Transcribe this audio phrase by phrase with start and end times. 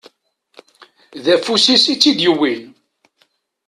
[1.23, 2.63] D afus-is i tt-id-yewwin.